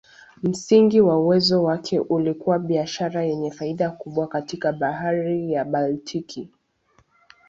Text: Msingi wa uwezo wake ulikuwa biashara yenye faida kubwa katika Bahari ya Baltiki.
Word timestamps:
Msingi 0.43 1.01
wa 1.01 1.19
uwezo 1.19 1.63
wake 1.63 1.99
ulikuwa 1.99 2.59
biashara 2.59 3.23
yenye 3.23 3.51
faida 3.51 3.91
kubwa 3.91 4.27
katika 4.27 4.71
Bahari 4.73 5.51
ya 5.53 5.65
Baltiki. 5.65 6.49